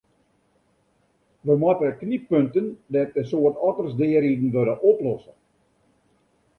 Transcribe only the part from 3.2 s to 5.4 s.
soad otters deariden wurde, oplosse.